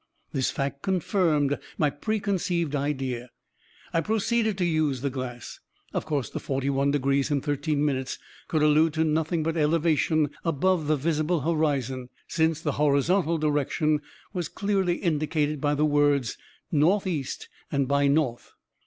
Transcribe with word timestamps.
This 0.33 0.49
fact 0.49 0.81
confirmed 0.81 1.59
my 1.77 1.91
preconceived 1.91 2.75
idea. 2.75 3.29
I 3.93 4.01
proceeded 4.01 4.57
to 4.57 4.65
use 4.65 5.01
the 5.01 5.11
glass. 5.11 5.59
Of 5.93 6.07
course, 6.07 6.27
the 6.31 6.39
'forty 6.39 6.71
one 6.71 6.89
degrees 6.89 7.29
and 7.29 7.43
thirteen 7.43 7.85
minutes' 7.85 8.17
could 8.47 8.63
allude 8.63 8.93
to 8.95 9.03
nothing 9.03 9.43
but 9.43 9.55
elevation 9.57 10.31
above 10.43 10.87
the 10.87 10.97
visible 10.97 11.41
horizon, 11.41 12.09
since 12.27 12.61
the 12.61 12.71
horizontal 12.81 13.37
direction 13.37 14.01
was 14.33 14.47
clearly 14.49 14.95
indicated 14.95 15.61
by 15.61 15.75
the 15.75 15.85
words, 15.85 16.35
'northeast 16.71 17.47
and 17.71 17.87
by 17.87 18.07
north.' 18.07 18.53